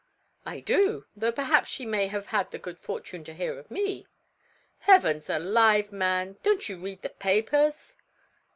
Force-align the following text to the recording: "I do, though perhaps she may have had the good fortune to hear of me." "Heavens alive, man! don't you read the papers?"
"I 0.47 0.61
do, 0.61 1.05
though 1.15 1.31
perhaps 1.31 1.69
she 1.69 1.85
may 1.85 2.07
have 2.07 2.25
had 2.25 2.49
the 2.49 2.57
good 2.57 2.79
fortune 2.79 3.23
to 3.25 3.35
hear 3.35 3.59
of 3.59 3.69
me." 3.69 4.07
"Heavens 4.79 5.29
alive, 5.29 5.91
man! 5.91 6.37
don't 6.41 6.67
you 6.67 6.79
read 6.79 7.03
the 7.03 7.09
papers?" 7.09 7.97